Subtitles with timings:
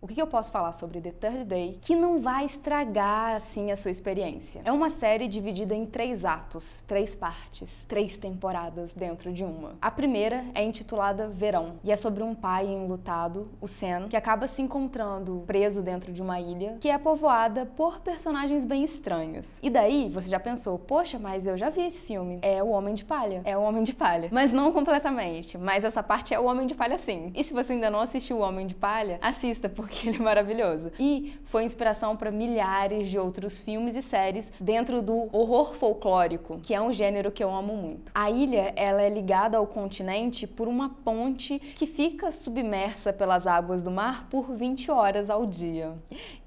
[0.00, 3.76] O que eu posso falar sobre The Third Day que não vai estragar assim a
[3.76, 4.62] sua experiência?
[4.64, 9.72] É uma série dividida em três atos, três partes, três temporadas dentro de uma.
[9.82, 14.46] A primeira é intitulada Verão e é sobre um pai enlutado, o Sen, que acaba
[14.46, 19.58] se encontrando preso dentro de uma ilha que é povoada por personagens bem estranhos.
[19.64, 22.38] E daí você já pensou, poxa, mas eu já vi esse filme.
[22.42, 23.42] É o Homem de Palha.
[23.44, 24.28] É o Homem de Palha.
[24.30, 25.58] Mas não completamente.
[25.58, 27.32] Mas essa parte é o Homem de Palha sim.
[27.34, 30.92] E se você ainda não assistiu o Homem de Palha, assista, porque ele é maravilhoso.
[31.00, 36.74] E foi inspiração para milhares de outros filmes e séries dentro do horror folclórico, que
[36.74, 38.12] é um gênero que eu amo muito.
[38.14, 43.82] A ilha, ela é ligada ao continente por uma ponte que fica submersa pelas águas
[43.82, 45.94] do mar por 20 horas ao dia.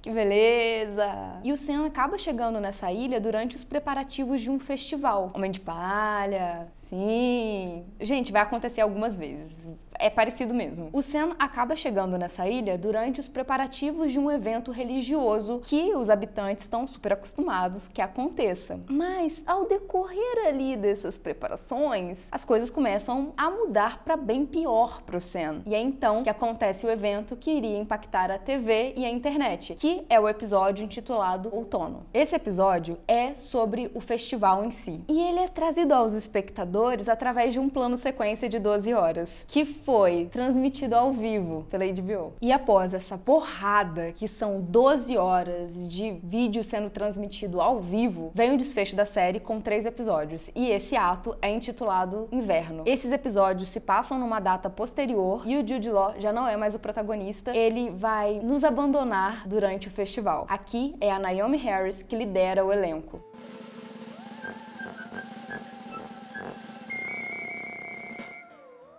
[0.01, 1.39] Que beleza!
[1.43, 5.31] E o Sam acaba chegando nessa ilha durante os preparativos de um festival.
[5.33, 7.85] Homem de Palha, sim.
[7.99, 9.59] Gente, vai acontecer algumas vezes
[10.01, 10.89] é parecido mesmo.
[10.91, 16.09] O Sen acaba chegando nessa ilha durante os preparativos de um evento religioso que os
[16.09, 18.79] habitantes estão super acostumados que aconteça.
[18.89, 25.21] Mas ao decorrer ali dessas preparações, as coisas começam a mudar para bem pior pro
[25.21, 25.61] Sen.
[25.67, 29.75] E é então que acontece o evento que iria impactar a TV e a internet,
[29.75, 32.05] que é o episódio intitulado Outono.
[32.11, 35.03] Esse episódio é sobre o festival em si.
[35.07, 39.63] E ele é trazido aos espectadores através de um plano sequência de 12 horas, que
[39.63, 42.31] foi foi transmitido ao vivo pela HBO.
[42.41, 48.53] E após essa porrada, que são 12 horas de vídeo sendo transmitido ao vivo, vem
[48.53, 50.49] o desfecho da série com três episódios.
[50.55, 52.83] E esse ato é intitulado Inverno.
[52.85, 56.73] Esses episódios se passam numa data posterior e o Jude Law já não é mais
[56.73, 57.53] o protagonista.
[57.53, 60.45] Ele vai nos abandonar durante o festival.
[60.47, 63.21] Aqui é a Naomi Harris que lidera o elenco.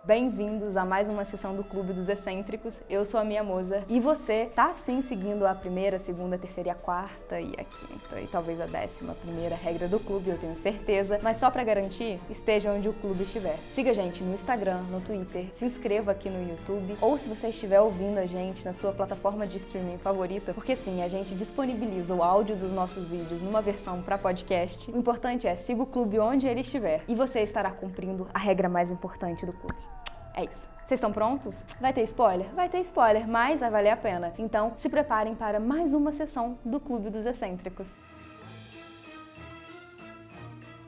[0.05, 2.81] Bem-vindos a mais uma sessão do Clube dos Excêntricos.
[2.89, 6.71] Eu sou a Mia Moza e você tá sim seguindo a primeira, segunda, terceira e
[6.73, 10.57] a quarta e a quinta e talvez a décima primeira regra do clube, eu tenho
[10.57, 13.57] certeza, mas só para garantir, esteja onde o clube estiver.
[13.73, 17.47] Siga a gente no Instagram, no Twitter, se inscreva aqui no YouTube ou se você
[17.47, 22.13] estiver ouvindo a gente na sua plataforma de streaming favorita, porque sim, a gente disponibiliza
[22.13, 24.91] o áudio dos nossos vídeos numa versão para podcast.
[24.91, 28.67] O importante é siga o clube onde ele estiver e você estará cumprindo a regra
[28.67, 29.92] mais importante do clube.
[30.33, 30.69] É isso.
[30.85, 31.63] Vocês estão prontos?
[31.79, 32.47] Vai ter spoiler?
[32.53, 34.33] Vai ter spoiler, mas vai valer a pena.
[34.37, 37.95] Então, se preparem para mais uma sessão do Clube dos Excêntricos.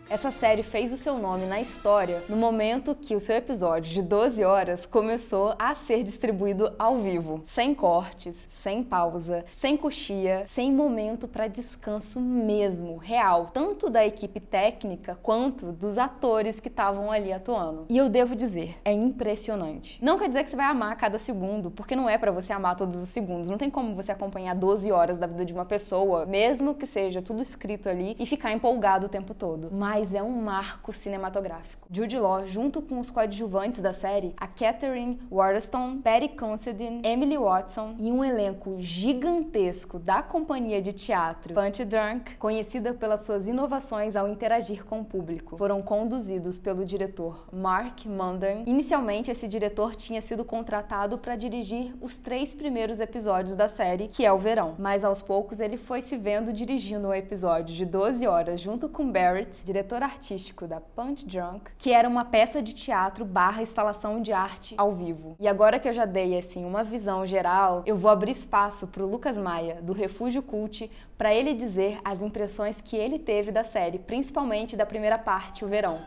[0.08, 4.04] Essa série fez o seu nome na história no momento que o seu episódio de
[4.04, 10.72] 12 horas começou a ser distribuído ao vivo, sem cortes, sem pausa, sem coxia, sem
[10.72, 17.34] momento para descanso mesmo, real, tanto da equipe técnica quanto dos atores que estavam ali
[17.34, 17.86] atuando.
[17.90, 19.98] E eu devo dizer, é impressionante.
[20.04, 22.76] Não quer dizer que você vai amar cada segundo, porque não é para você amar
[22.76, 23.50] todos os segundos.
[23.50, 27.24] Não tem como você acompanhar 12 horas da vida de uma pessoa, mesmo que seja
[27.24, 29.70] tudo escrito ali e ficar empolgado o tempo todo.
[29.72, 31.88] Mas mas é um marco cinematográfico.
[31.90, 37.96] Jude Law, junto com os coadjuvantes da série, a Catherine Waterston, Patty Considine, Emily Watson
[38.00, 44.28] e um elenco gigantesco da companhia de teatro Punch Drunk, conhecida pelas suas inovações ao
[44.28, 48.64] interagir com o público, foram conduzidos pelo diretor Mark Munden.
[48.68, 54.24] Inicialmente, esse diretor tinha sido contratado para dirigir os três primeiros episódios da série, que
[54.24, 58.28] é o verão, mas aos poucos ele foi se vendo dirigindo um episódio de 12
[58.28, 62.74] horas junto com Barrett, diretor diretor artístico da Punch Drunk, que era uma peça de
[62.74, 65.36] teatro barra instalação de arte ao vivo.
[65.40, 69.04] E agora que eu já dei assim uma visão geral, eu vou abrir espaço para
[69.04, 73.64] o Lucas Maia, do Refúgio Cult, para ele dizer as impressões que ele teve da
[73.64, 76.02] série, principalmente da primeira parte, o verão.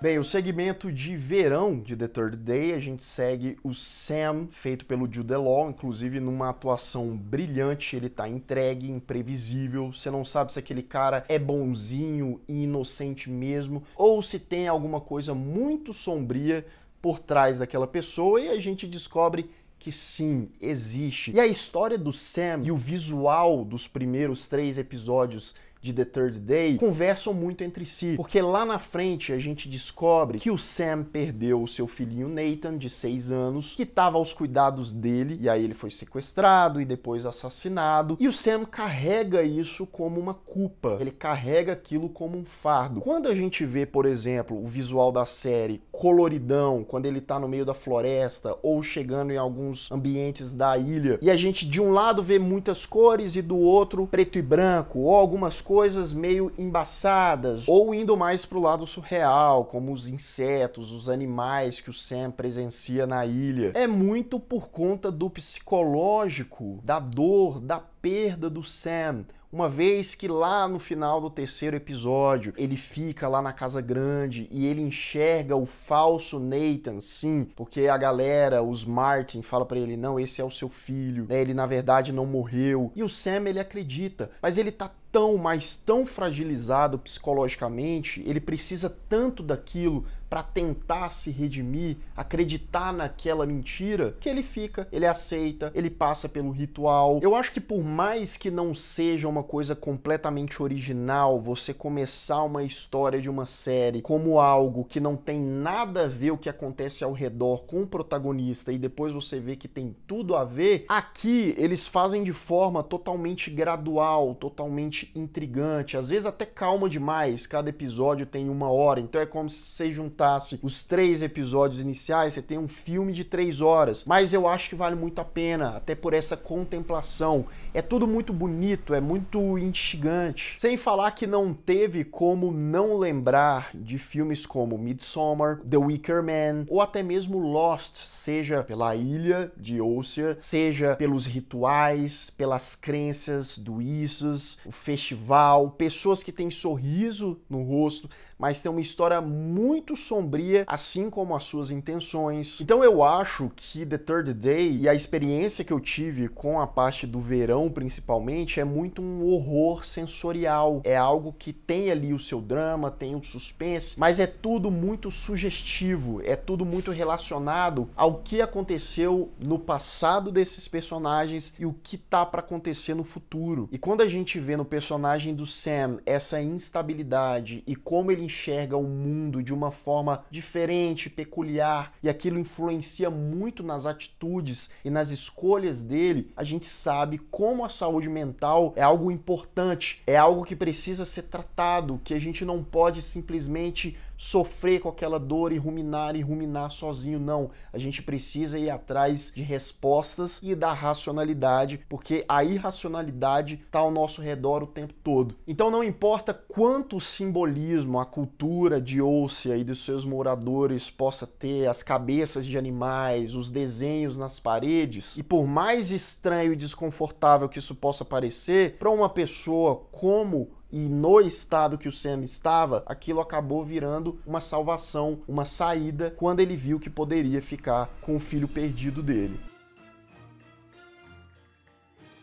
[0.00, 4.86] Bem, o segmento de verão de The Third Day, a gente segue o Sam, feito
[4.86, 10.58] pelo Jude Law, inclusive numa atuação brilhante, ele tá entregue, imprevisível, você não sabe se
[10.60, 16.64] aquele cara é bonzinho e inocente mesmo, ou se tem alguma coisa muito sombria
[17.02, 21.32] por trás daquela pessoa, e a gente descobre que sim, existe.
[21.32, 26.40] E a história do Sam e o visual dos primeiros três episódios de The Third
[26.40, 31.04] Day conversam muito entre si, porque lá na frente a gente descobre que o Sam
[31.04, 35.64] perdeu o seu filhinho Nathan, de 6 anos, que estava aos cuidados dele, e aí
[35.64, 41.10] ele foi sequestrado e depois assassinado, e o Sam carrega isso como uma culpa, ele
[41.10, 43.00] carrega aquilo como um fardo.
[43.00, 47.48] Quando a gente vê, por exemplo, o visual da série coloridão, quando ele tá no
[47.48, 51.90] meio da floresta ou chegando em alguns ambientes da ilha, e a gente de um
[51.90, 57.66] lado vê muitas cores e do outro preto e branco, ou algumas coisas meio embaçadas,
[57.66, 63.04] ou indo mais pro lado surreal, como os insetos, os animais que o Sam presencia
[63.04, 63.72] na ilha.
[63.74, 70.28] É muito por conta do psicológico, da dor, da perda do Sam uma vez que
[70.28, 75.56] lá no final do terceiro episódio ele fica lá na casa grande e ele enxerga
[75.56, 80.44] o falso Nathan, sim, porque a galera, os Martin, fala para ele: não, esse é
[80.44, 81.40] o seu filho, né?
[81.40, 82.92] ele na verdade não morreu.
[82.94, 88.88] E o Sam ele acredita, mas ele tá tão, mas tão fragilizado psicologicamente, ele precisa
[89.08, 95.88] tanto daquilo para tentar se redimir, acreditar naquela mentira, que ele fica, ele aceita, ele
[95.88, 97.18] passa pelo ritual.
[97.22, 102.62] Eu acho que por mais que não seja uma coisa completamente original, você começar uma
[102.62, 107.02] história de uma série como algo que não tem nada a ver o que acontece
[107.02, 111.54] ao redor com o protagonista e depois você vê que tem tudo a ver, aqui
[111.56, 117.46] eles fazem de forma totalmente gradual, totalmente intrigante, às vezes até calma demais.
[117.46, 122.34] Cada episódio tem uma hora, então é como se você juntasse os três episódios iniciais,
[122.34, 124.04] você tem um filme de três horas.
[124.04, 127.46] Mas eu acho que vale muito a pena, até por essa contemplação.
[127.72, 130.54] É tudo muito bonito, é muito instigante.
[130.58, 136.66] Sem falar que não teve como não lembrar de filmes como Midsommar, The Wicker Man
[136.68, 143.80] ou até mesmo Lost, seja pela ilha de Ósea, seja pelos rituais, pelas crenças do
[143.80, 148.08] Isus, o festival, pessoas que têm sorriso no rosto,
[148.38, 152.60] mas tem uma história muito sombria, assim como as suas intenções.
[152.60, 156.66] Então eu acho que The Third Day e a experiência que eu tive com a
[156.66, 160.80] parte do verão, principalmente, é muito um horror sensorial.
[160.84, 165.10] É algo que tem ali o seu drama, tem o suspense, mas é tudo muito
[165.10, 171.98] sugestivo, é tudo muito relacionado ao que aconteceu no passado desses personagens e o que
[171.98, 173.68] tá para acontecer no futuro.
[173.72, 178.76] E quando a gente vê no personagem do Sam essa instabilidade e como ele enxerga
[178.76, 185.10] o mundo de uma forma diferente, peculiar, e aquilo influencia muito nas atitudes e nas
[185.10, 190.54] escolhas dele, a gente sabe como a saúde mental é algo importante, é algo que
[190.54, 196.16] precisa ser tratado, que a gente não pode simplesmente sofrer com aquela dor e ruminar
[196.16, 197.50] e ruminar sozinho, não.
[197.72, 203.92] A gente precisa ir atrás de respostas e da racionalidade, porque a irracionalidade está ao
[203.92, 205.36] nosso redor o tempo todo.
[205.46, 211.68] Então não importa quanto simbolismo a cultura de Ósea e dos seus moradores possa ter,
[211.68, 217.60] as cabeças de animais, os desenhos nas paredes, e por mais estranho e desconfortável que
[217.60, 223.20] isso possa parecer, para uma pessoa como e no estado que o Sam estava, aquilo
[223.20, 228.46] acabou virando uma salvação, uma saída, quando ele viu que poderia ficar com o filho
[228.46, 229.40] perdido dele.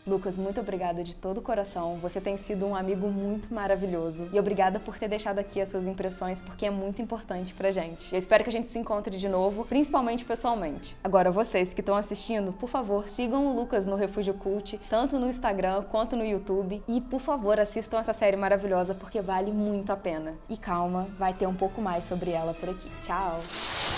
[0.08, 1.98] Lucas, muito obrigada de todo o coração.
[2.00, 4.30] Você tem sido um amigo muito maravilhoso.
[4.32, 8.14] E obrigada por ter deixado aqui as suas impressões, porque é muito importante pra gente.
[8.14, 10.96] Eu espero que a gente se encontre de novo, principalmente pessoalmente.
[11.04, 15.28] Agora, vocês que estão assistindo, por favor, sigam o Lucas no Refúgio Cult, tanto no
[15.28, 16.84] Instagram quanto no YouTube.
[16.88, 20.36] E, por favor, assistam essa série maravilhosa, porque vale muito a pena.
[20.48, 22.90] E calma, vai ter um pouco mais sobre ela por aqui.
[23.04, 23.95] Tchau!